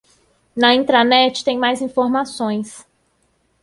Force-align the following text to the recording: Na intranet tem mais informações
Na 0.55 0.73
intranet 0.73 1.43
tem 1.45 1.59
mais 1.59 1.79
informações 1.79 2.87